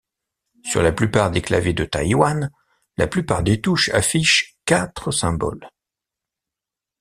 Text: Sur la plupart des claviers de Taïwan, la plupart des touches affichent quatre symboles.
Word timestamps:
Sur 0.63 0.81
la 0.81 0.93
plupart 0.93 1.29
des 1.29 1.43
claviers 1.43 1.75
de 1.75 1.85
Taïwan, 1.85 2.49
la 2.97 3.05
plupart 3.05 3.43
des 3.43 3.61
touches 3.61 3.89
affichent 3.89 4.57
quatre 4.65 5.11
symboles. 5.11 5.69